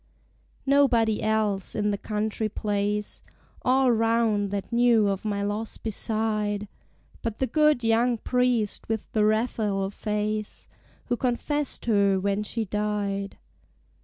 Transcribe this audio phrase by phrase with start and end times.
[0.65, 3.21] Nobody else, in the country place
[3.61, 6.67] All round, that knew of my loss beside,
[7.21, 10.67] But the good young Priest with the Raphael face,
[11.05, 13.37] Who confessed her when she died.